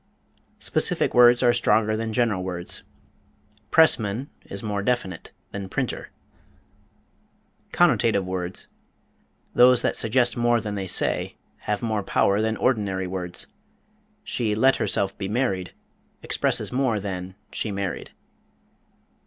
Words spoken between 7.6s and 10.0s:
CONNOTATIVE words, those that